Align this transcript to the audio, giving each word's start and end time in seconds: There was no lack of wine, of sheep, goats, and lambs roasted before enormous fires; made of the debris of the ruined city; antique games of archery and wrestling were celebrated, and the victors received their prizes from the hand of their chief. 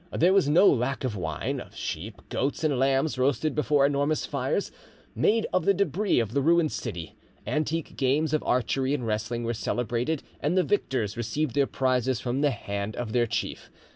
There 0.11 0.33
was 0.33 0.49
no 0.49 0.65
lack 0.67 1.03
of 1.03 1.15
wine, 1.15 1.59
of 1.61 1.75
sheep, 1.75 2.21
goats, 2.29 2.63
and 2.63 2.79
lambs 2.79 3.19
roasted 3.19 3.53
before 3.53 3.85
enormous 3.85 4.25
fires; 4.25 4.71
made 5.13 5.45
of 5.53 5.65
the 5.65 5.75
debris 5.75 6.19
of 6.19 6.33
the 6.33 6.41
ruined 6.41 6.71
city; 6.71 7.13
antique 7.45 7.95
games 7.97 8.33
of 8.33 8.41
archery 8.41 8.95
and 8.95 9.05
wrestling 9.05 9.43
were 9.43 9.53
celebrated, 9.53 10.23
and 10.39 10.57
the 10.57 10.63
victors 10.63 11.17
received 11.17 11.53
their 11.53 11.67
prizes 11.67 12.19
from 12.19 12.41
the 12.41 12.49
hand 12.49 12.95
of 12.95 13.13
their 13.13 13.27
chief. 13.27 13.69